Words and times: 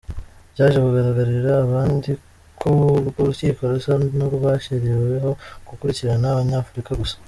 Byaje 0.53 0.77
kugaragarira 0.85 1.51
abandi 1.65 2.09
ko 2.59 2.67
urwo 2.97 3.21
rukiko 3.27 3.61
rusa 3.71 3.93
n’urwashyiriweho 4.17 5.29
gukurikirana 5.67 6.25
Abanyafurika 6.29 6.91
gusa. 7.01 7.15